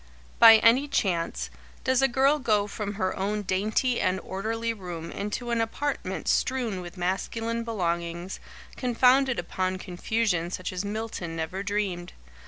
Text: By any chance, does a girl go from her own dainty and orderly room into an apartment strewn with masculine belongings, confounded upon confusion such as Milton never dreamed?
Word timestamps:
By 0.39 0.55
any 0.55 0.87
chance, 0.87 1.51
does 1.83 2.01
a 2.01 2.07
girl 2.07 2.39
go 2.39 2.65
from 2.65 2.95
her 2.95 3.15
own 3.15 3.43
dainty 3.43 4.01
and 4.01 4.19
orderly 4.21 4.73
room 4.73 5.11
into 5.11 5.51
an 5.51 5.61
apartment 5.61 6.27
strewn 6.27 6.81
with 6.81 6.97
masculine 6.97 7.63
belongings, 7.63 8.39
confounded 8.75 9.37
upon 9.37 9.77
confusion 9.77 10.49
such 10.49 10.73
as 10.73 10.83
Milton 10.83 11.35
never 11.35 11.61
dreamed? 11.61 12.13